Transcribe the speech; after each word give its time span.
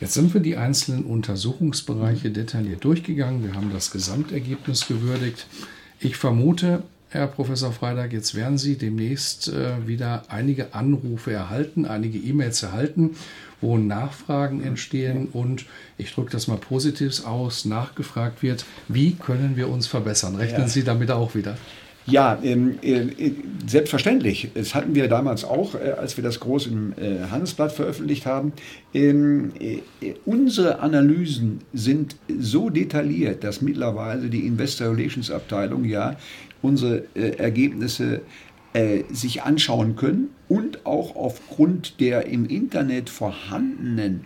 Jetzt 0.00 0.14
sind 0.14 0.32
wir 0.32 0.40
die 0.40 0.56
einzelnen 0.56 1.04
Untersuchungsbereiche 1.04 2.30
detailliert 2.30 2.84
durchgegangen. 2.84 3.44
Wir 3.44 3.54
haben 3.54 3.70
das 3.70 3.90
Gesamtergebnis 3.90 4.88
gewürdigt. 4.88 5.46
Ich 6.00 6.16
vermute, 6.16 6.82
Herr 7.10 7.26
Professor 7.26 7.70
Freitag, 7.70 8.14
jetzt 8.14 8.34
werden 8.34 8.56
Sie 8.56 8.78
demnächst 8.78 9.48
äh, 9.48 9.86
wieder 9.86 10.22
einige 10.28 10.74
Anrufe 10.74 11.32
erhalten, 11.32 11.84
einige 11.84 12.18
E-Mails 12.18 12.62
erhalten, 12.62 13.10
wo 13.60 13.76
Nachfragen 13.76 14.62
entstehen 14.62 15.28
und 15.32 15.66
ich 15.98 16.14
drücke 16.14 16.30
das 16.30 16.46
mal 16.46 16.56
positiv 16.56 17.26
aus, 17.26 17.66
nachgefragt 17.66 18.42
wird, 18.42 18.64
wie 18.88 19.16
können 19.16 19.56
wir 19.56 19.68
uns 19.68 19.86
verbessern? 19.86 20.36
Rechnen 20.36 20.62
ja. 20.62 20.68
Sie 20.68 20.82
damit 20.82 21.10
auch 21.10 21.34
wieder? 21.34 21.58
Ja, 22.06 22.38
ähm, 22.42 22.78
äh, 22.82 23.32
selbstverständlich. 23.66 24.48
Das 24.54 24.74
hatten 24.74 24.94
wir 24.94 25.06
damals 25.06 25.44
auch, 25.44 25.74
äh, 25.74 25.92
als 25.92 26.16
wir 26.16 26.24
das 26.24 26.40
groß 26.40 26.66
im 26.68 26.92
äh, 26.92 27.26
Handelsblatt 27.30 27.72
veröffentlicht 27.72 28.26
haben. 28.26 28.52
Ähm, 28.94 29.52
äh, 29.60 29.78
unsere 30.24 30.80
Analysen 30.80 31.60
sind 31.72 32.16
so 32.38 32.70
detailliert, 32.70 33.44
dass 33.44 33.60
mittlerweile 33.60 34.28
die 34.28 34.46
Investor 34.46 34.96
Relations 34.96 35.30
Abteilung 35.30 35.84
ja 35.84 36.16
unsere 36.62 37.04
äh, 37.14 37.36
Ergebnisse 37.36 38.22
äh, 38.72 39.02
sich 39.10 39.42
anschauen 39.42 39.96
können 39.96 40.30
und 40.48 40.86
auch 40.86 41.16
aufgrund 41.16 42.00
der 42.00 42.26
im 42.26 42.46
Internet 42.46 43.10
vorhandenen 43.10 44.24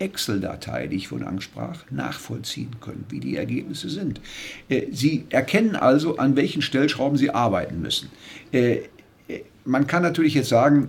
Excel-Datei, 0.00 0.86
die 0.86 0.96
ich 0.96 1.08
vorhin 1.08 1.26
ansprach, 1.26 1.84
nachvollziehen 1.90 2.76
können, 2.80 3.04
wie 3.10 3.20
die 3.20 3.36
Ergebnisse 3.36 3.88
sind. 3.88 4.20
Äh, 4.68 4.86
Sie 4.90 5.26
erkennen 5.30 5.76
also, 5.76 6.16
an 6.16 6.36
welchen 6.36 6.62
Stellschrauben 6.62 7.16
Sie 7.16 7.30
arbeiten 7.30 7.80
müssen. 7.80 8.10
Äh, 8.52 8.80
äh, 9.28 9.42
man 9.64 9.86
kann 9.86 10.02
natürlich 10.02 10.34
jetzt 10.34 10.48
sagen, 10.48 10.88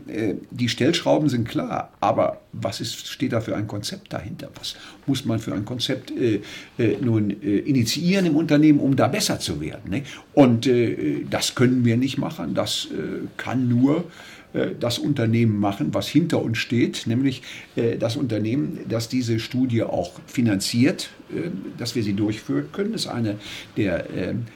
die 0.50 0.70
Stellschrauben 0.70 1.28
sind 1.28 1.48
klar, 1.48 1.92
aber 2.00 2.40
was 2.54 2.82
ist, 2.82 3.08
steht 3.08 3.34
da 3.34 3.42
für 3.42 3.56
ein 3.56 3.68
Konzept 3.68 4.12
dahinter? 4.14 4.50
Was 4.56 4.76
muss 5.06 5.26
man 5.26 5.40
für 5.40 5.54
ein 5.54 5.66
Konzept 5.66 6.12
nun 7.02 7.30
initiieren 7.30 8.26
im 8.26 8.36
Unternehmen, 8.36 8.80
um 8.80 8.96
da 8.96 9.08
besser 9.08 9.40
zu 9.40 9.62
werden? 9.62 9.90
Ne? 9.90 10.04
Und 10.34 10.70
das 11.30 11.56
können 11.56 11.86
wir 11.86 11.98
nicht 11.98 12.18
machen. 12.18 12.54
Das 12.54 12.88
kann 13.38 13.70
nur 13.70 14.06
äh, 14.54 14.72
das 14.80 15.00
Unternehmen 15.00 15.60
machen, 15.60 15.94
was 15.94 16.08
hinter 16.08 16.42
uns 16.42 16.58
steht, 16.58 17.08
nämlich 17.08 17.42
äh, 17.76 17.98
das 17.98 18.18
Unternehmen, 18.18 18.80
das 18.90 19.08
diese 19.08 19.40
Studie 19.40 19.84
auch 19.84 20.12
finanziert, 20.26 21.10
äh, 21.30 21.50
dass 21.78 21.96
wir 21.96 22.04
sie 22.04 22.14
durchführen 22.14 22.66
können. 22.72 22.92
Das 22.92 23.02
ist 23.02 23.08
eine 23.08 23.38
der 23.78 24.06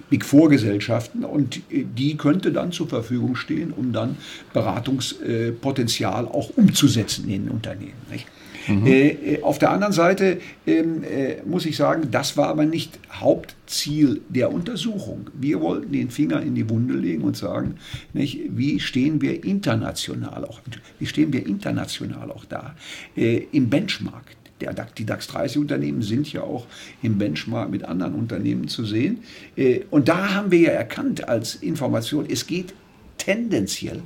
Big 0.10 0.26
Four 0.26 0.50
Gesellschaften 0.50 1.24
und 1.24 1.62
die 1.70 2.18
könnte 2.18 2.52
dann 2.52 2.72
zur 2.72 2.88
Verfügung 2.88 3.36
stehen, 3.36 3.72
um 3.72 3.94
dann 3.94 4.18
Beratungspotenzial 4.54 6.26
auch 6.26 6.50
umzusetzen 6.56 7.30
in 7.30 7.46
den 7.46 7.52
Unternehmen. 7.52 7.85
Nicht? 8.10 8.28
Mhm. 8.68 8.86
Äh, 8.86 9.08
äh, 9.10 9.44
auf 9.44 9.60
der 9.60 9.72
anderen 9.72 9.94
Seite 9.94 10.40
ähm, 10.66 11.04
äh, 11.04 11.42
muss 11.46 11.66
ich 11.66 11.78
sagen, 11.78 12.10
das 12.12 12.38
war 12.38 12.48
aber 12.48 12.66
nicht 12.66 13.00
Hauptziel 13.12 14.22
der 14.30 14.52
Untersuchung. 14.52 15.30
Wir 15.34 15.62
wollten 15.62 15.92
den 15.92 16.10
Finger 16.10 16.42
in 16.42 16.56
die 16.56 16.70
Wunde 16.70 16.96
legen 16.96 17.24
und 17.24 17.38
sagen, 17.38 17.76
nicht, 18.14 18.40
wie 18.50 18.80
stehen 18.80 19.22
wir 19.22 19.44
international 19.44 20.46
auch, 20.46 20.62
wie 21.00 21.06
stehen 21.06 21.34
wir 21.34 21.46
international 21.46 22.32
auch 22.32 22.46
da 22.46 22.76
äh, 23.16 23.44
im 23.52 23.70
Benchmark. 23.70 24.36
Der, 24.62 24.74
die 24.74 25.06
DAX 25.06 25.28
30 25.28 25.58
Unternehmen 25.58 26.02
sind 26.02 26.32
ja 26.32 26.42
auch 26.42 26.66
im 27.02 27.18
Benchmark 27.18 27.70
mit 27.70 27.84
anderen 27.84 28.16
Unternehmen 28.16 28.70
zu 28.70 28.86
sehen. 28.86 29.20
Äh, 29.58 29.82
und 29.92 30.08
da 30.08 30.34
haben 30.34 30.50
wir 30.50 30.60
ja 30.60 30.72
erkannt 30.72 31.28
als 31.28 31.56
Information, 31.56 32.26
es 32.30 32.48
geht 32.48 32.74
tendenziell 33.18 34.02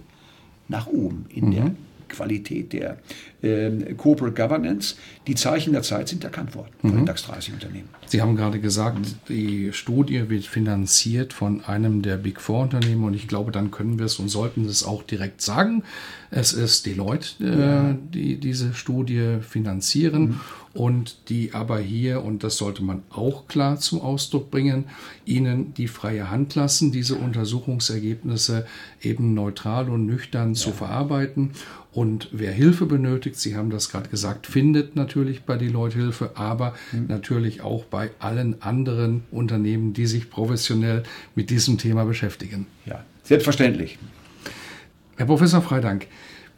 nach 0.68 0.88
oben 0.88 1.26
in 1.30 1.46
mhm. 1.46 1.52
der 1.52 1.72
Qualität 2.10 2.74
der 2.74 2.98
äh, 3.42 3.94
Corporate 3.96 4.36
Governance. 4.36 4.96
Die 5.28 5.36
Zeichen 5.36 5.74
der 5.74 5.84
Zeit 5.84 6.10
sind 6.10 6.24
erkannt 6.24 6.56
worden 6.56 6.72
von 6.82 6.92
den 6.92 7.00
mhm. 7.02 7.06
DAX 7.06 7.24
30 7.24 7.54
Unternehmen. 7.54 7.90
Sie 8.08 8.22
haben 8.22 8.36
gerade 8.36 8.60
gesagt, 8.60 9.00
die 9.30 9.72
Studie 9.74 10.30
wird 10.30 10.46
finanziert 10.46 11.34
von 11.34 11.64
einem 11.66 12.02
der 12.02 12.18
Big 12.18 12.42
Four 12.42 12.64
Unternehmen 12.64 13.04
und 13.04 13.14
ich 13.14 13.28
glaube, 13.28 13.52
dann 13.52 13.72
können 13.72 14.00
wir 14.00 14.06
es 14.06 14.20
und 14.20 14.30
sollten 14.30 14.66
es 14.66 14.84
auch 14.84 15.04
direkt 15.04 15.42
sagen. 15.42 15.84
Es 16.32 16.54
ist 16.54 16.86
Deloitte, 16.86 17.44
äh, 17.44 17.60
ja. 17.60 17.96
die 18.14 18.38
diese 18.38 18.74
Studie 18.74 19.38
finanzieren. 19.42 20.22
Mhm 20.22 20.40
und 20.74 21.30
die 21.30 21.54
aber 21.54 21.80
hier, 21.80 22.24
und 22.24 22.44
das 22.44 22.58
sollte 22.58 22.84
man 22.84 23.04
auch 23.10 23.48
klar 23.48 23.80
zum 23.80 24.02
Ausdruck 24.02 24.52
bringen, 24.52 24.86
ihnen 25.26 25.74
die 25.74 25.88
freie 25.88 26.30
Hand 26.30 26.56
lassen, 26.56 26.92
diese 26.92 27.16
Untersuchungsergebnisse 27.16 28.68
eben 29.02 29.34
neutral 29.34 29.90
und 29.90 30.06
nüchtern 30.06 30.50
ja. 30.50 30.54
zu 30.54 30.72
verarbeiten. 30.72 31.52
Und 31.92 32.30
wer 32.32 32.52
Hilfe 32.52 32.86
benötigt, 32.86 33.38
Sie 33.38 33.56
haben 33.56 33.72
das 33.72 33.90
gerade 33.90 34.10
gesagt, 34.10 34.46
findet 34.46 34.96
natürlich 34.96 35.42
bei 35.44 35.58
Deloitte 35.58 35.98
Hilfe, 35.98 36.32
aber 36.36 36.76
mhm. 36.92 37.08
natürlich 37.08 37.62
auch 37.62 37.84
bei 37.86 38.12
allen 38.20 38.62
anderen 38.62 39.24
Unternehmen, 39.32 39.94
die 39.94 40.06
sich 40.06 40.30
professionell 40.30 41.04
mit 41.34 41.50
diesem 41.50 41.80
Thema 41.80 42.06
beschäftigen. 42.06 42.68
Ja, 42.86 43.04
selbstverständlich. 43.24 43.98
Herr 45.18 45.26
Professor 45.26 45.62
Freidank, 45.62 46.08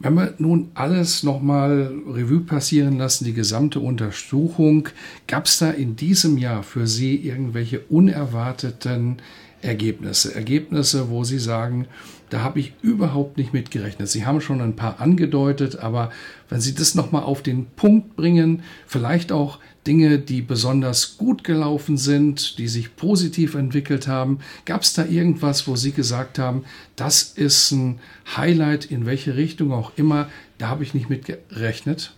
wenn 0.03 0.15
wir 0.15 0.33
nun 0.37 0.71
alles 0.73 1.23
nochmal 1.23 1.91
Revue 2.07 2.41
passieren 2.41 2.97
lassen, 2.97 3.25
die 3.25 3.33
gesamte 3.33 3.79
Untersuchung, 3.79 4.89
gab 5.27 5.45
es 5.45 5.59
da 5.59 5.71
in 5.71 5.95
diesem 5.95 6.37
Jahr 6.37 6.63
für 6.63 6.87
Sie 6.87 7.15
irgendwelche 7.15 7.81
unerwarteten 7.81 9.17
Ergebnisse? 9.61 10.33
Ergebnisse, 10.35 11.09
wo 11.09 11.23
Sie 11.23 11.39
sagen, 11.39 11.87
da 12.29 12.41
habe 12.41 12.59
ich 12.59 12.73
überhaupt 12.81 13.37
nicht 13.37 13.53
mitgerechnet. 13.53 14.07
Sie 14.07 14.25
haben 14.25 14.39
schon 14.39 14.61
ein 14.61 14.75
paar 14.75 15.01
angedeutet, 15.01 15.77
aber 15.77 16.11
wenn 16.49 16.61
Sie 16.61 16.73
das 16.73 16.95
nochmal 16.95 17.23
auf 17.23 17.43
den 17.43 17.65
Punkt 17.65 18.15
bringen, 18.15 18.63
vielleicht 18.87 19.31
auch 19.31 19.59
Dinge, 19.85 20.19
die 20.19 20.41
besonders 20.41 21.17
gut 21.17 21.43
gelaufen 21.43 21.97
sind, 21.97 22.57
die 22.57 22.67
sich 22.67 22.95
positiv 22.95 23.55
entwickelt 23.55 24.07
haben, 24.07 24.39
gab 24.65 24.83
es 24.83 24.93
da 24.93 25.05
irgendwas, 25.05 25.67
wo 25.67 25.75
Sie 25.75 25.91
gesagt 25.91 26.39
haben, 26.39 26.63
das 26.95 27.23
ist 27.23 27.71
ein 27.71 27.99
Highlight, 28.37 28.85
in 28.85 29.05
welche 29.05 29.35
Richtung 29.35 29.73
auch 29.73 29.91
immer, 29.97 30.29
da 30.57 30.69
habe 30.69 30.83
ich 30.83 30.93
nicht 30.93 31.09
mitgerechnet? 31.09 32.13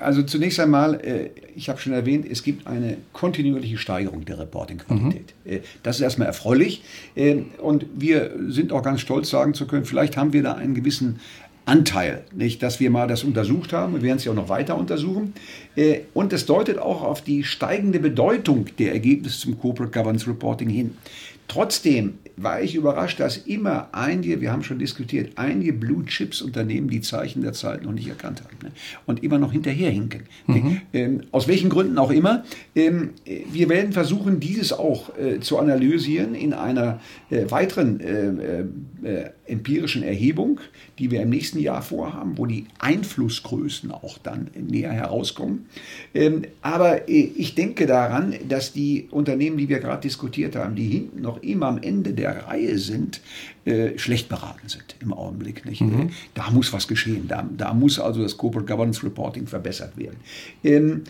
Also 0.00 0.22
zunächst 0.22 0.58
einmal, 0.60 0.94
äh, 1.04 1.30
ich 1.54 1.68
habe 1.68 1.78
schon 1.78 1.92
erwähnt, 1.92 2.26
es 2.28 2.42
gibt 2.42 2.66
eine 2.66 2.96
kontinuierliche 3.12 3.76
Steigerung 3.76 4.24
der 4.24 4.38
Reporting-Qualität. 4.38 5.34
Mhm. 5.44 5.52
Äh, 5.52 5.60
das 5.82 5.96
ist 5.96 6.02
erstmal 6.02 6.28
erfreulich 6.28 6.82
äh, 7.14 7.36
und 7.58 7.86
wir 7.94 8.30
sind 8.48 8.72
auch 8.72 8.82
ganz 8.82 9.00
stolz 9.00 9.28
sagen 9.28 9.52
zu 9.52 9.66
können, 9.66 9.84
vielleicht 9.84 10.16
haben 10.16 10.32
wir 10.32 10.42
da 10.42 10.54
einen 10.54 10.74
gewissen 10.74 11.20
Anteil, 11.66 12.24
nicht, 12.34 12.62
dass 12.62 12.78
wir 12.78 12.90
mal 12.90 13.08
das 13.08 13.24
untersucht 13.24 13.72
haben. 13.72 13.94
Wir 13.94 14.02
werden 14.02 14.18
es 14.18 14.24
ja 14.24 14.32
auch 14.32 14.36
noch 14.36 14.50
weiter 14.50 14.76
untersuchen. 14.76 15.32
Und 16.12 16.34
es 16.34 16.44
deutet 16.44 16.78
auch 16.78 17.02
auf 17.02 17.22
die 17.22 17.42
steigende 17.42 18.00
Bedeutung 18.00 18.66
der 18.78 18.92
Ergebnisse 18.92 19.38
zum 19.38 19.58
Corporate 19.58 19.90
Governance 19.90 20.26
Reporting 20.28 20.68
hin. 20.68 20.98
Trotzdem 21.48 22.14
war 22.36 22.60
ich 22.60 22.74
überrascht, 22.74 23.20
dass 23.20 23.36
immer 23.36 23.88
einige, 23.92 24.40
wir 24.40 24.50
haben 24.50 24.64
schon 24.64 24.78
diskutiert, 24.78 25.32
einige 25.36 25.72
Blue 25.72 26.04
Chips 26.04 26.42
Unternehmen 26.42 26.88
die 26.88 27.00
Zeichen 27.00 27.42
der 27.42 27.52
Zeit 27.52 27.82
noch 27.82 27.92
nicht 27.92 28.08
erkannt 28.08 28.42
haben 28.42 28.56
ne? 28.62 28.72
und 29.06 29.22
immer 29.22 29.38
noch 29.38 29.52
hinterherhinken. 29.52 30.22
Mhm. 30.46 30.80
Ähm, 30.92 31.20
aus 31.30 31.46
welchen 31.46 31.70
Gründen 31.70 31.98
auch 31.98 32.10
immer. 32.10 32.44
Ähm, 32.74 33.10
wir 33.24 33.68
werden 33.68 33.92
versuchen, 33.92 34.40
dieses 34.40 34.72
auch 34.72 35.16
äh, 35.16 35.40
zu 35.40 35.58
analysieren 35.58 36.34
in 36.34 36.54
einer 36.54 37.00
äh, 37.30 37.50
weiteren 37.50 38.00
äh, 38.00 38.28
äh, 38.28 38.64
äh 39.02 39.30
empirischen 39.46 40.02
Erhebung, 40.02 40.60
die 40.98 41.10
wir 41.10 41.20
im 41.20 41.28
nächsten 41.28 41.58
Jahr 41.58 41.82
vorhaben, 41.82 42.38
wo 42.38 42.46
die 42.46 42.64
Einflussgrößen 42.78 43.90
auch 43.90 44.16
dann 44.16 44.48
näher 44.54 44.90
herauskommen. 44.90 45.66
Ähm, 46.14 46.42
aber 46.62 47.08
äh, 47.08 47.30
ich 47.36 47.54
denke 47.54 47.86
daran, 47.86 48.34
dass 48.48 48.72
die 48.72 49.08
Unternehmen, 49.10 49.58
die 49.58 49.68
wir 49.68 49.80
gerade 49.80 50.00
diskutiert 50.00 50.56
haben, 50.56 50.76
die 50.76 50.88
hinten 50.88 51.20
noch 51.20 51.33
immer 51.42 51.66
am 51.66 51.78
Ende 51.78 52.12
der 52.12 52.46
Reihe 52.46 52.78
sind, 52.78 53.20
äh, 53.64 53.98
schlecht 53.98 54.28
beraten 54.28 54.68
sind 54.68 54.96
im 55.00 55.12
Augenblick. 55.12 55.64
Nicht? 55.64 55.80
Mhm. 55.80 56.08
Äh, 56.08 56.10
da 56.34 56.50
muss 56.50 56.72
was 56.72 56.88
geschehen. 56.88 57.28
Da, 57.28 57.48
da 57.56 57.74
muss 57.74 57.98
also 57.98 58.22
das 58.22 58.36
Corporate 58.36 58.70
Governance 58.70 59.04
Reporting 59.04 59.46
verbessert 59.46 59.96
werden. 59.96 60.16
Ähm, 60.62 61.02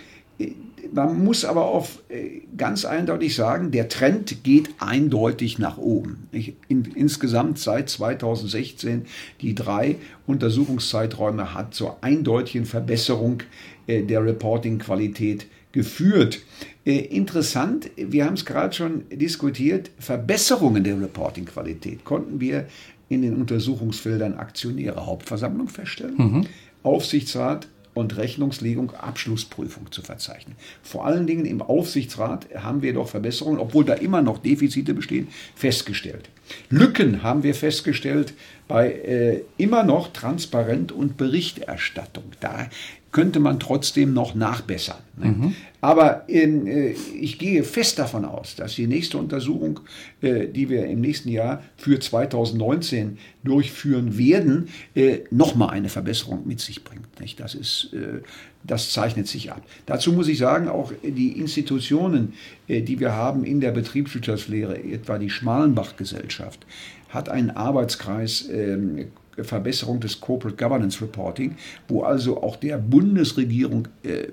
man 0.93 1.25
muss 1.25 1.45
aber 1.45 1.67
auch 1.67 1.89
äh, 2.09 2.43
ganz 2.57 2.85
eindeutig 2.85 3.35
sagen, 3.35 3.71
der 3.71 3.89
Trend 3.89 4.43
geht 4.43 4.71
eindeutig 4.79 5.59
nach 5.59 5.79
oben. 5.79 6.29
In, 6.69 6.85
insgesamt 6.95 7.59
seit 7.59 7.89
2016 7.89 9.07
die 9.41 9.55
drei 9.55 9.97
Untersuchungszeiträume 10.27 11.55
hat 11.55 11.75
zur 11.75 12.03
eindeutigen 12.03 12.67
Verbesserung 12.67 13.43
äh, 13.87 14.03
der 14.03 14.25
Reporting-Qualität 14.25 15.47
geführt. 15.75 16.41
Äh, 16.87 16.99
interessant, 16.99 17.91
wir 17.97 18.25
haben 18.25 18.35
es 18.35 18.47
gerade 18.47 18.75
schon 18.75 19.05
diskutiert, 19.11 19.91
Verbesserungen 19.99 20.85
der 20.85 20.99
Reporting-Qualität 20.99 22.05
konnten 22.05 22.41
wir 22.41 22.67
in 23.11 23.21
den 23.21 23.37
Untersuchungsfeldern 23.37 24.35
Aktionäre 24.35 25.05
Hauptversammlung 25.05 25.69
feststellen, 25.69 26.15
mhm. 26.17 26.47
Aufsichtsrat 26.83 27.69
und 27.93 28.17
Rechnungslegung 28.17 28.91
Abschlussprüfung 28.93 29.91
zu 29.93 30.03
verzeichnen. 30.03 30.57
Vor 30.83 31.07
allen 31.07 31.27
Dingen 31.27 31.47
im 31.47 31.63
Aufsichtsrat 31.63 32.47
haben 32.57 32.83
wir 32.83 32.93
doch 32.93 33.09
Verbesserungen, 33.09 33.61
obwohl 33.61 33.85
da 33.85 33.95
immer 33.95 34.21
noch 34.21 34.39
Defizite 34.39 34.95
bestehen, 34.95 35.29
festgestellt. 35.55 36.29
Lücken 36.71 37.23
haben 37.23 37.43
wir 37.43 37.55
festgestellt 37.55 38.35
bei 38.69 38.91
äh, 38.93 39.43
immer 39.57 39.85
noch 39.85 40.13
Transparent 40.13 40.93
und 40.93 41.17
Berichterstattung. 41.17 42.25
Da 42.41 42.69
könnte 43.15 43.39
man 43.39 43.61
trotzdem 43.61 44.13
noch 44.13 44.35
nachbessern. 44.35 44.99
Ne? 45.17 45.27
Mhm. 45.27 45.55
Aber 45.81 46.29
in, 46.29 46.67
äh, 46.67 46.97
ich 47.19 47.39
gehe 47.39 47.63
fest 47.63 48.01
davon 48.01 48.25
aus, 48.25 48.57
dass 48.57 48.75
die 48.75 48.89
nächste 48.89 49.19
Untersuchung, 49.19 49.81
äh, 50.21 50.49
die 50.49 50.69
wir 50.69 50.87
im 50.87 51.01
nächsten 51.01 51.29
Jahr 51.29 51.63
für 51.77 52.01
2019 52.01 53.19
durchführen 53.45 54.19
werden, 54.19 54.69
äh, 54.97 55.21
nochmal 55.31 55.71
eine 55.71 55.91
Verbesserung 55.91 56.45
mit 56.45 56.59
sich 56.61 56.83
bringt. 56.83 57.21
Nicht? 57.21 57.39
Das, 57.39 57.55
ist, 57.55 57.91
äh, 57.93 58.21
das 58.65 58.91
zeichnet 58.91 59.29
sich 59.29 59.53
ab. 59.53 59.63
Dazu 59.87 60.13
muss 60.13 60.27
ich 60.27 60.39
sagen, 60.39 60.67
auch 60.67 60.93
die 61.05 61.39
Institutionen, 61.39 62.33
äh, 62.67 62.83
die 62.83 62.99
wir 62.99 63.13
haben 63.13 63.45
in 63.45 63.61
der 63.61 63.71
Betriebswirtschaftslehre, 63.71 64.83
etwa 64.83 65.19
die 65.19 65.31
Schmalenbach-Gesellschaft, 65.31 66.67
hat 67.11 67.29
einen 67.29 67.53
Arbeitskreis 67.53 68.49
ähm, 68.51 69.07
Verbesserung 69.43 70.01
des 70.01 70.21
Corporate 70.21 70.57
Governance 70.57 71.01
Reporting, 71.01 71.57
wo 71.89 72.03
also 72.03 72.43
auch 72.43 72.57
der 72.57 72.79
Bundesregierung 72.79 73.89
äh, 74.03 74.29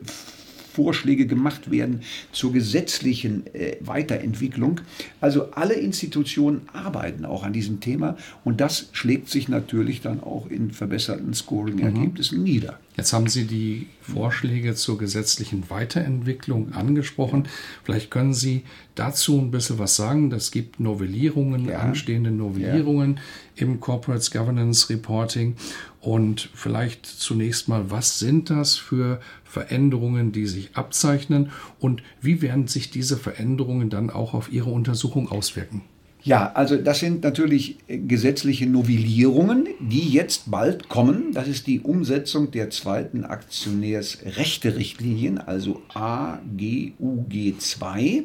Vorschläge 0.71 1.27
gemacht 1.27 1.69
werden 1.69 2.01
zur 2.31 2.53
gesetzlichen 2.53 3.45
äh, 3.53 3.75
Weiterentwicklung. 3.81 4.81
Also 5.19 5.51
alle 5.51 5.73
Institutionen 5.73 6.61
arbeiten 6.71 7.25
auch 7.25 7.43
an 7.43 7.53
diesem 7.53 7.81
Thema 7.81 8.15
und 8.45 8.61
das 8.61 8.89
schlägt 8.93 9.29
sich 9.29 9.49
natürlich 9.49 10.01
dann 10.01 10.21
auch 10.21 10.49
in 10.49 10.71
verbesserten 10.71 11.33
Scoring-Ergebnissen 11.33 12.39
mhm. 12.39 12.43
nieder. 12.43 12.79
Jetzt 13.01 13.13
haben 13.13 13.25
Sie 13.25 13.45
die 13.45 13.87
Vorschläge 14.03 14.75
zur 14.75 14.99
gesetzlichen 14.99 15.71
Weiterentwicklung 15.71 16.73
angesprochen. 16.73 17.47
Vielleicht 17.83 18.11
können 18.11 18.35
Sie 18.35 18.61
dazu 18.93 19.39
ein 19.39 19.49
bisschen 19.49 19.79
was 19.79 19.95
sagen. 19.95 20.31
Es 20.31 20.51
gibt 20.51 20.79
Novellierungen, 20.79 21.67
ja. 21.67 21.79
anstehende 21.79 22.29
Novellierungen 22.29 23.15
ja. 23.15 23.63
im 23.63 23.79
Corporate 23.79 24.29
Governance 24.29 24.87
Reporting. 24.91 25.55
Und 25.99 26.51
vielleicht 26.53 27.07
zunächst 27.07 27.67
mal, 27.67 27.89
was 27.89 28.19
sind 28.19 28.51
das 28.51 28.75
für 28.77 29.19
Veränderungen, 29.43 30.31
die 30.31 30.45
sich 30.45 30.75
abzeichnen 30.75 31.49
und 31.79 32.03
wie 32.21 32.43
werden 32.43 32.67
sich 32.67 32.91
diese 32.91 33.17
Veränderungen 33.17 33.89
dann 33.89 34.11
auch 34.11 34.35
auf 34.35 34.51
Ihre 34.51 34.69
Untersuchung 34.69 35.27
auswirken? 35.27 35.81
Ja, 36.23 36.51
also 36.53 36.77
das 36.77 36.99
sind 36.99 37.23
natürlich 37.23 37.79
gesetzliche 37.87 38.67
Novellierungen, 38.67 39.69
die 39.79 40.07
jetzt 40.09 40.51
bald 40.51 40.87
kommen. 40.87 41.31
Das 41.33 41.47
ist 41.47 41.65
die 41.65 41.79
Umsetzung 41.79 42.51
der 42.51 42.69
zweiten 42.69 43.25
Aktionärsrechte-Richtlinien, 43.25 45.39
also 45.39 45.81
AGUG 45.93 47.55
2, 47.57 48.23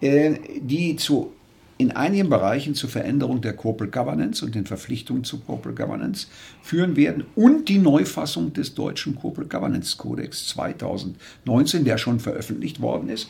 äh, 0.00 0.34
die 0.60 0.96
zu 0.96 1.32
in 1.80 1.92
einigen 1.92 2.28
Bereichen 2.28 2.74
zur 2.74 2.90
Veränderung 2.90 3.40
der 3.40 3.52
Corporate 3.52 3.96
Governance 3.96 4.44
und 4.44 4.56
den 4.56 4.66
Verpflichtungen 4.66 5.22
zu 5.22 5.38
Corporate 5.38 5.80
Governance 5.80 6.26
führen 6.60 6.96
werden 6.96 7.22
und 7.36 7.68
die 7.68 7.78
Neufassung 7.78 8.52
des 8.52 8.74
deutschen 8.74 9.14
Corporate 9.14 9.48
Governance 9.48 9.96
Codex 9.96 10.48
2019, 10.48 11.84
der 11.84 11.98
schon 11.98 12.18
veröffentlicht 12.18 12.80
worden 12.80 13.08
ist. 13.08 13.28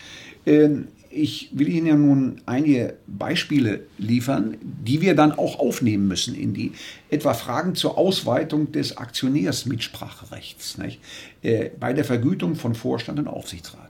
Ich 1.21 1.49
will 1.51 1.69
Ihnen 1.69 1.87
ja 1.89 1.97
nun 1.97 2.41
einige 2.47 2.95
Beispiele 3.09 3.81
liefern, 3.99 4.57
die 4.63 5.01
wir 5.01 5.17
dann 5.17 5.33
auch 5.33 5.59
aufnehmen 5.59 6.07
müssen 6.07 6.37
in 6.37 6.55
die 6.55 6.71
etwa 7.11 7.35
Fragen 7.35 7.75
zur 7.75 7.99
Ausweitung 7.99 8.71
des 8.71 8.97
Aktionärsmitspracherechts 8.97 10.79
nicht? 10.79 11.01
Äh, 11.43 11.71
bei 11.81 11.93
der 11.93 12.05
Vergütung 12.05 12.55
von 12.55 12.77
Vorstand 12.77 13.19
und 13.19 13.27
Aufsichtsrat. 13.27 13.88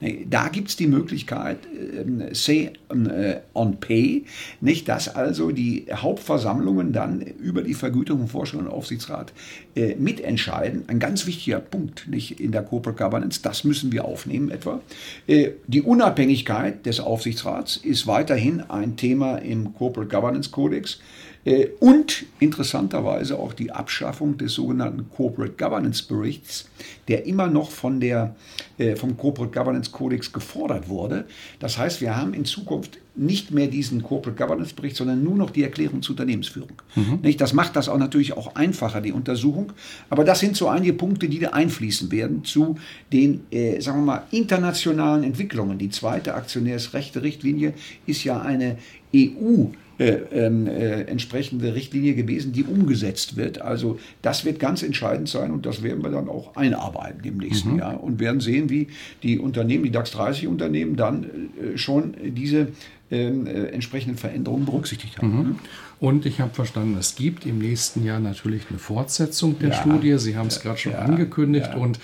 Da 0.00 0.48
gibt 0.48 0.68
es 0.68 0.76
die 0.76 0.86
Möglichkeit, 0.86 1.58
äh, 1.66 2.32
Say 2.32 2.70
äh, 2.90 3.36
on 3.52 3.80
Pay, 3.80 4.26
nicht, 4.60 4.88
dass 4.88 5.08
also 5.08 5.50
die 5.50 5.86
Hauptversammlungen 5.92 6.92
dann 6.92 7.20
über 7.20 7.62
die 7.62 7.74
Vergütung 7.74 8.18
von 8.18 8.28
Vorstand 8.28 8.64
und 8.64 8.70
Aufsichtsrat 8.70 9.32
äh, 9.74 9.96
mitentscheiden. 9.96 10.84
Ein 10.86 11.00
ganz 11.00 11.26
wichtiger 11.26 11.58
Punkt 11.58 12.06
nicht, 12.08 12.38
in 12.40 12.52
der 12.52 12.62
Corporate 12.62 13.02
Governance, 13.02 13.42
das 13.42 13.64
müssen 13.64 13.90
wir 13.90 14.04
aufnehmen 14.04 14.50
etwa. 14.50 14.80
Äh, 15.26 15.50
die 15.66 15.82
Unabhängigkeit 15.82 16.86
des 16.86 17.00
Aufsichtsrats 17.00 17.76
ist 17.76 18.06
weiterhin 18.06 18.60
ein 18.60 18.96
Thema 18.96 19.38
im 19.38 19.74
Corporate 19.74 20.14
Governance 20.14 20.50
Codex. 20.52 21.00
Äh, 21.44 21.68
und 21.80 22.26
interessanterweise 22.40 23.38
auch 23.38 23.52
die 23.52 23.70
Abschaffung 23.70 24.36
des 24.38 24.54
sogenannten 24.54 25.08
Corporate 25.10 25.54
Governance 25.56 26.02
Berichts, 26.06 26.68
der 27.06 27.26
immer 27.26 27.46
noch 27.46 27.70
von 27.70 28.00
der, 28.00 28.34
äh, 28.76 28.96
vom 28.96 29.16
Corporate 29.16 29.56
Governance 29.56 29.90
Codex 29.90 30.32
gefordert 30.32 30.88
wurde. 30.88 31.24
Das 31.58 31.78
heißt, 31.78 32.00
wir 32.00 32.16
haben 32.16 32.34
in 32.34 32.44
Zukunft 32.44 32.98
nicht 33.14 33.50
mehr 33.50 33.66
diesen 33.66 34.02
Corporate 34.02 34.40
Governance 34.40 34.74
Bericht, 34.74 34.96
sondern 34.96 35.24
nur 35.24 35.36
noch 35.36 35.50
die 35.50 35.64
Erklärung 35.64 36.02
zur 36.02 36.12
Unternehmensführung. 36.12 36.70
Mhm. 36.94 37.36
Das 37.36 37.52
macht 37.52 37.74
das 37.74 37.88
auch 37.88 37.98
natürlich 37.98 38.32
auch 38.34 38.54
einfacher, 38.54 39.00
die 39.00 39.12
Untersuchung. 39.12 39.72
Aber 40.08 40.24
das 40.24 40.40
sind 40.40 40.56
so 40.56 40.68
einige 40.68 40.92
Punkte, 40.92 41.28
die 41.28 41.40
da 41.40 41.50
einfließen 41.50 42.12
werden 42.12 42.44
zu 42.44 42.76
den, 43.12 43.40
äh, 43.50 43.80
sagen 43.80 44.00
wir 44.00 44.06
mal, 44.06 44.22
internationalen 44.30 45.24
Entwicklungen. 45.24 45.78
Die 45.78 45.90
zweite 45.90 46.34
Aktionärsrechte-Richtlinie 46.34 47.74
ist 48.06 48.22
ja 48.22 48.40
eine 48.40 48.78
EU- 49.14 49.72
äh, 49.98 50.18
ähm, 50.32 50.68
äh, 50.68 51.02
entsprechende 51.02 51.74
Richtlinie 51.74 52.14
gewesen, 52.14 52.52
die 52.52 52.62
umgesetzt 52.62 53.36
wird. 53.36 53.60
Also 53.60 53.98
das 54.22 54.44
wird 54.44 54.60
ganz 54.60 54.84
entscheidend 54.84 55.28
sein 55.28 55.50
und 55.50 55.66
das 55.66 55.82
werden 55.82 56.04
wir 56.04 56.10
dann 56.10 56.28
auch 56.28 56.54
einarbeiten 56.54 57.24
im 57.24 57.38
nächsten 57.38 57.72
mhm. 57.72 57.78
Jahr 57.80 58.02
und 58.02 58.20
werden 58.20 58.40
sehen, 58.40 58.70
wie 58.70 58.88
die 59.24 59.40
Unternehmen, 59.40 59.82
die 59.82 59.90
DAX 59.90 60.12
30 60.12 60.46
Unternehmen 60.46 60.94
dann 60.94 61.24
äh, 61.24 61.76
schon 61.76 62.14
diese 62.22 62.68
ähm, 63.10 63.46
äh, 63.46 63.66
entsprechenden 63.70 64.16
Veränderungen 64.16 64.66
berücksichtigt 64.66 65.18
haben. 65.18 65.36
Mhm. 65.36 65.58
Und 65.98 66.26
ich 66.26 66.40
habe 66.40 66.54
verstanden, 66.54 66.96
es 66.96 67.16
gibt 67.16 67.44
im 67.44 67.58
nächsten 67.58 68.04
Jahr 68.04 68.20
natürlich 68.20 68.62
eine 68.70 68.78
Fortsetzung 68.78 69.58
der 69.58 69.70
ja, 69.70 69.74
Studie. 69.74 70.16
Sie 70.18 70.36
haben 70.36 70.46
es 70.46 70.60
gerade 70.60 70.78
schon 70.78 70.92
ja, 70.92 70.98
angekündigt 70.98 71.70
ja. 71.72 71.76
und 71.76 71.98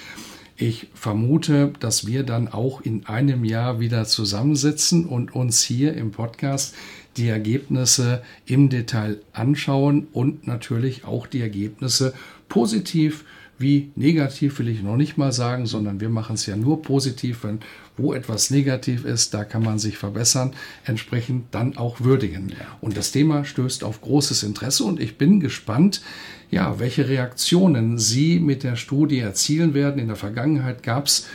ich 0.56 0.88
vermute, 0.94 1.72
dass 1.80 2.06
wir 2.06 2.22
dann 2.22 2.48
auch 2.48 2.80
in 2.80 3.06
einem 3.06 3.44
Jahr 3.44 3.80
wieder 3.80 4.04
zusammensitzen 4.04 5.04
und 5.04 5.34
uns 5.34 5.62
hier 5.62 5.94
im 5.94 6.12
Podcast 6.12 6.74
die 7.16 7.28
Ergebnisse 7.28 8.22
im 8.46 8.68
Detail 8.68 9.20
anschauen 9.32 10.08
und 10.12 10.46
natürlich 10.46 11.04
auch 11.04 11.26
die 11.26 11.40
Ergebnisse 11.40 12.14
positiv 12.48 13.24
wie 13.56 13.92
negativ 13.94 14.58
will 14.58 14.68
ich 14.68 14.82
noch 14.82 14.96
nicht 14.96 15.16
mal 15.16 15.32
sagen, 15.32 15.66
sondern 15.66 16.00
wir 16.00 16.08
machen 16.08 16.34
es 16.34 16.46
ja 16.46 16.56
nur 16.56 16.82
positiv, 16.82 17.44
wenn 17.44 17.60
wo 17.96 18.12
etwas 18.12 18.50
negativ 18.50 19.04
ist, 19.04 19.34
da 19.34 19.44
kann 19.44 19.62
man 19.62 19.78
sich 19.78 19.96
verbessern, 19.98 20.54
entsprechend 20.84 21.54
dann 21.54 21.76
auch 21.76 22.00
würdigen. 22.00 22.52
Und 22.80 22.96
das 22.96 23.12
Thema 23.12 23.44
stößt 23.44 23.84
auf 23.84 24.00
großes 24.00 24.42
Interesse 24.42 24.82
und 24.82 24.98
ich 24.98 25.16
bin 25.16 25.38
gespannt, 25.38 26.02
ja, 26.50 26.80
welche 26.80 27.08
Reaktionen 27.08 27.98
Sie 27.98 28.40
mit 28.40 28.64
der 28.64 28.74
Studie 28.74 29.20
erzielen 29.20 29.74
werden. 29.74 30.00
In 30.00 30.08
der 30.08 30.16
Vergangenheit 30.16 30.82
gab 30.82 31.06
es 31.06 31.28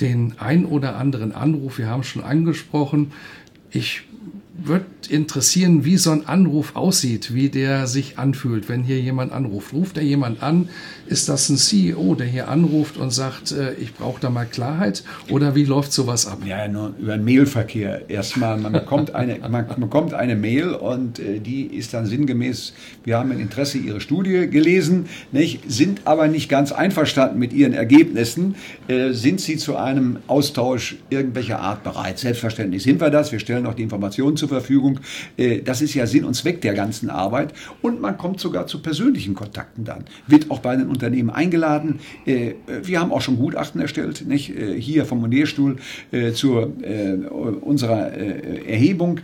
den 0.00 0.34
ein 0.38 0.64
oder 0.64 0.96
anderen 0.96 1.32
Anruf, 1.32 1.78
wir 1.78 1.88
haben 1.88 2.00
es 2.00 2.06
schon 2.06 2.22
angesprochen. 2.22 3.12
Ich 3.70 4.02
würde 4.58 4.86
interessieren, 5.08 5.84
wie 5.84 5.96
so 5.96 6.10
ein 6.10 6.26
Anruf 6.26 6.74
aussieht, 6.74 7.34
wie 7.34 7.48
der 7.48 7.86
sich 7.86 8.18
anfühlt, 8.18 8.68
wenn 8.68 8.82
hier 8.82 9.00
jemand 9.00 9.32
anruft. 9.32 9.72
Ruft 9.72 9.96
er 9.96 10.02
jemand 10.02 10.42
an? 10.42 10.68
Ist 11.06 11.28
das 11.28 11.48
ein 11.48 11.56
CEO, 11.56 12.14
der 12.14 12.26
hier 12.26 12.48
anruft 12.48 12.96
und 12.96 13.12
sagt, 13.12 13.52
äh, 13.52 13.74
ich 13.74 13.94
brauche 13.94 14.20
da 14.20 14.30
mal 14.30 14.46
Klarheit? 14.46 15.04
Oder 15.30 15.54
wie 15.54 15.64
läuft 15.64 15.92
sowas 15.92 16.26
ab? 16.26 16.38
Ja, 16.44 16.66
nur 16.66 16.94
über 16.98 17.16
den 17.16 17.24
Mailverkehr. 17.24 18.10
Erstmal, 18.10 18.58
man 18.58 18.72
bekommt 18.86 19.14
eine, 19.14 19.38
man 19.48 19.66
bekommt 19.78 20.14
eine 20.14 20.34
Mail 20.34 20.70
und 20.70 21.18
äh, 21.18 21.38
die 21.38 21.66
ist 21.66 21.94
dann 21.94 22.06
sinngemäß, 22.06 22.72
wir 23.04 23.18
haben 23.18 23.30
ein 23.30 23.38
Interesse 23.40 23.78
Ihre 23.78 24.00
Studie 24.00 24.48
gelesen, 24.48 25.06
nicht, 25.30 25.70
sind 25.70 26.02
aber 26.04 26.26
nicht 26.28 26.48
ganz 26.48 26.72
einverstanden 26.72 27.38
mit 27.38 27.52
Ihren 27.52 27.72
Ergebnissen. 27.72 28.56
Äh, 28.88 29.12
sind 29.12 29.40
Sie 29.40 29.56
zu 29.56 29.76
einem 29.76 30.18
Austausch 30.26 30.96
irgendwelcher 31.10 31.60
Art 31.60 31.84
bereit? 31.84 32.18
Selbstverständlich 32.18 32.82
sind 32.82 33.00
wir 33.00 33.10
das. 33.10 33.30
Wir 33.30 33.38
stellen 33.38 33.66
auch 33.66 33.74
die 33.74 33.82
Informationen 33.82 34.36
zur 34.36 34.45
Verfügung. 34.48 34.86
Untersuchung. 34.86 35.00
Äh, 35.36 35.62
das 35.62 35.82
ist 35.82 35.94
ja 35.94 36.06
Sinn 36.06 36.24
und 36.24 36.34
Zweck 36.34 36.60
der 36.60 36.74
ganzen 36.74 37.10
Arbeit. 37.10 37.52
Und 37.82 38.00
man 38.00 38.16
kommt 38.16 38.40
sogar 38.40 38.66
zu 38.66 38.80
persönlichen 38.80 39.34
Kontakten 39.34 39.84
dann. 39.84 40.04
Wird 40.26 40.50
auch 40.50 40.60
bei 40.60 40.76
den 40.76 40.88
Unternehmen 40.88 41.30
eingeladen. 41.30 42.00
Äh, 42.24 42.54
wir 42.82 43.00
haben 43.00 43.12
auch 43.12 43.20
schon 43.20 43.36
Gutachten 43.36 43.80
erstellt, 43.80 44.26
nicht? 44.26 44.50
Äh, 44.50 44.80
hier 44.80 45.04
vom 45.04 45.24
Lehrstuhl 45.26 45.76
zu 46.34 46.72
unserer 47.60 48.12
Erhebung. 48.12 49.20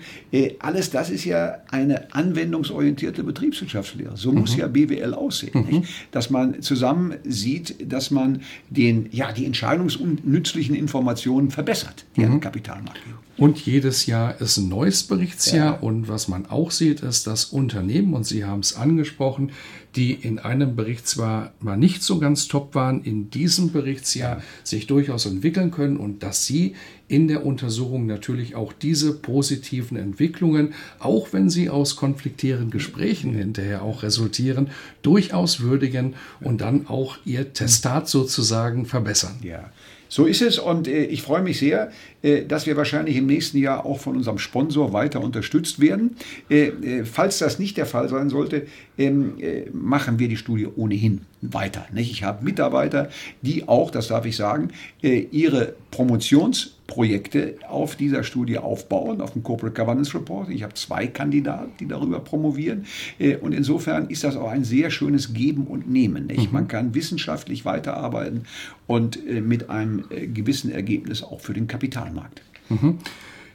Alles 0.59 0.91
das 0.91 1.11
ist 1.11 1.25
ja 1.25 1.59
eine 1.71 2.13
anwendungsorientierte 2.15 3.23
Betriebswirtschaftslehre. 3.23 4.17
So 4.17 4.33
muss 4.33 4.55
mhm. 4.55 4.61
ja 4.61 4.67
BWL 4.69 5.15
aussehen. 5.15 5.53
Mhm. 5.55 5.83
Dass 6.11 6.31
man 6.31 6.61
zusammen 6.63 7.15
sieht, 7.25 7.93
dass 7.93 8.11
man 8.11 8.43
den, 8.71 9.09
ja, 9.13 9.33
die 9.33 9.47
entscheidungsnützlichen 9.47 10.75
Informationen 10.75 11.51
verbessert, 11.51 12.05
die 12.17 12.23
mhm. 12.23 12.33
an 12.33 12.41
Kapitalmarkt. 12.41 13.01
Und 13.39 13.65
jedes 13.65 14.07
Jahr 14.07 14.41
ist 14.41 14.59
ein 14.59 14.69
neues 14.69 15.05
Berichtsjahr. 15.05 15.75
Ja. 15.75 15.81
Und 15.81 16.09
was 16.09 16.29
man 16.29 16.47
auch 16.47 16.71
sieht, 16.71 17.01
ist, 17.01 17.27
dass 17.27 17.47
Unternehmen, 17.47 18.15
und 18.15 18.25
Sie 18.27 18.45
haben 18.45 18.61
es 18.61 18.77
angesprochen, 18.77 19.53
die 19.97 20.13
in 20.13 20.39
einem 20.39 20.77
Berichtsjahr 20.77 21.53
mal 21.61 21.77
nicht 21.77 22.03
so 22.03 22.19
ganz 22.19 22.49
top 22.49 22.75
waren, 22.75 23.03
in 23.03 23.31
diesem 23.31 23.73
Berichtsjahr 23.73 24.39
ja. 24.39 24.43
sich 24.65 24.87
durchaus 24.87 25.27
entwickeln 25.27 25.71
können 25.71 25.97
und 25.97 26.23
dass 26.23 26.47
Sie 26.47 26.75
in 27.09 27.29
der 27.29 27.45
Untersuchung 27.45 28.07
natürlich 28.07 28.55
auch 28.55 28.73
diese 28.73 29.13
positiven 29.13 29.99
Entwicklungen, 29.99 30.73
auch 30.99 31.33
wenn 31.33 31.51
sie 31.51 31.69
aus 31.69 31.97
konfliktären 31.97 32.71
Gesprächen 32.71 33.35
hinterher 33.35 33.83
auch 33.83 34.03
resultieren, 34.03 34.71
durchaus 35.03 35.61
würdigen 35.61 36.15
und 36.41 36.63
dann 36.63 36.87
auch 36.87 37.19
Ihr 37.27 37.53
Testat 37.53 38.09
sozusagen 38.09 38.87
verbessern. 38.87 39.37
Ja. 39.43 39.71
So 40.13 40.27
ist 40.27 40.43
es 40.43 40.59
und 40.59 40.89
äh, 40.89 41.05
ich 41.05 41.23
freue 41.23 41.41
mich 41.41 41.59
sehr, 41.59 41.91
äh, 42.21 42.45
dass 42.45 42.67
wir 42.67 42.77
wahrscheinlich 42.77 43.17
im 43.17 43.25
nächsten 43.25 43.57
Jahr 43.57 43.87
auch 43.87 43.99
von 43.99 44.15
unserem 44.15 44.37
Sponsor 44.37 44.93
weiter 44.93 45.23
unterstützt 45.23 45.81
werden. 45.81 46.19
Äh, 46.51 47.05
falls 47.05 47.39
das 47.39 47.59
nicht 47.59 47.79
der 47.79 47.87
Fall 47.87 48.11
sein 48.11 48.29
sollte, 48.29 48.67
ähm, 48.99 49.41
äh, 49.41 49.71
machen 49.73 50.19
wir 50.19 50.29
die 50.29 50.37
Studie 50.37 50.67
ohnehin 50.67 51.23
weiter. 51.43 51.87
Nicht? 51.93 52.11
Ich 52.11 52.23
habe 52.23 52.45
Mitarbeiter, 52.45 53.11
die 53.43 53.69
auch, 53.69 53.91
das 53.91 54.09
darf 54.09 54.25
ich 54.25 54.37
sagen, 54.37 54.69
äh, 55.03 55.27
ihre 55.31 55.75
Promotionsprojekte 55.91 57.57
auf 57.69 57.97
dieser 57.97 58.23
Studie 58.23 58.59
aufbauen, 58.59 59.21
auf 59.21 59.33
dem 59.33 59.43
Corporate 59.43 59.79
Governance 59.79 60.15
Report. 60.15 60.49
Ich 60.49 60.63
habe 60.63 60.75
zwei 60.75 61.09
Kandidaten, 61.09 61.73
die 61.81 61.89
darüber 61.89 62.21
promovieren. 62.21 62.87
Äh, 63.19 63.37
und 63.37 63.53
insofern 63.53 64.09
ist 64.09 64.23
das 64.25 64.37
auch 64.37 64.49
ein 64.49 64.65
sehr 64.65 64.91
schönes 64.91 65.35
Geben 65.35 65.67
und 65.67 65.91
Nehmen. 65.91 66.29
Nicht? 66.29 66.47
Mhm. 66.47 66.53
Man 66.53 66.69
kann 66.69 66.95
wissenschaftlich 66.95 67.65
weiterarbeiten 67.65 68.45
und 68.87 69.19
äh, 69.27 69.41
mit 69.41 69.69
einem 69.69 70.05
gewissen 70.33 70.71
Ergebnis 70.71 71.23
auch 71.23 71.41
für 71.41 71.55
den 71.55 71.67
Kapitalmarkt. 71.67 72.43
Mhm. 72.69 72.99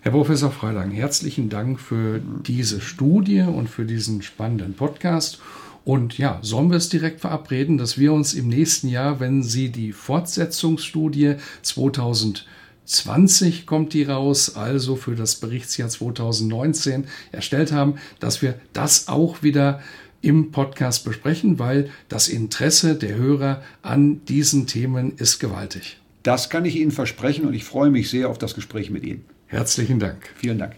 Herr 0.02 0.12
Professor 0.12 0.52
Freilang, 0.52 0.92
herzlichen 0.92 1.50
Dank 1.50 1.80
für 1.80 2.22
diese 2.46 2.82
Studie 2.82 3.42
und 3.42 3.70
für 3.70 3.84
diesen 3.84 4.22
spannenden 4.22 4.74
Podcast. 4.74 5.42
Und 5.88 6.18
ja, 6.18 6.40
sollen 6.42 6.70
wir 6.70 6.76
es 6.76 6.90
direkt 6.90 7.22
verabreden, 7.22 7.78
dass 7.78 7.98
wir 7.98 8.12
uns 8.12 8.34
im 8.34 8.50
nächsten 8.50 8.90
Jahr, 8.90 9.22
wenn 9.22 9.42
Sie 9.42 9.70
die 9.70 9.94
Fortsetzungsstudie 9.94 11.36
2020 11.62 13.66
kommt 13.66 13.94
die 13.94 14.04
raus, 14.04 14.58
also 14.58 14.98
für 14.98 15.16
das 15.16 15.36
Berichtsjahr 15.36 15.88
2019 15.88 17.06
erstellt 17.32 17.72
haben, 17.72 18.00
dass 18.20 18.42
wir 18.42 18.56
das 18.74 19.08
auch 19.08 19.44
wieder 19.44 19.80
im 20.22 20.52
Podcast 20.52 21.06
besprechen, 21.06 21.58
weil 21.58 21.90
das 22.10 22.28
Interesse 22.28 22.96
der 22.96 23.16
Hörer 23.16 23.64
an 23.82 24.26
diesen 24.26 24.68
Themen 24.68 25.14
ist 25.16 25.40
gewaltig. 25.40 26.02
Das 26.22 26.50
kann 26.50 26.66
ich 26.66 26.76
Ihnen 26.76 26.92
versprechen 26.92 27.46
und 27.46 27.54
ich 27.54 27.64
freue 27.64 27.92
mich 27.92 28.10
sehr 28.10 28.28
auf 28.28 28.38
das 28.38 28.56
Gespräch 28.56 28.90
mit 28.90 29.06
Ihnen. 29.06 29.24
Herzlichen 29.46 30.00
Dank. 30.00 30.34
Vielen 30.36 30.58
Dank. 30.58 30.76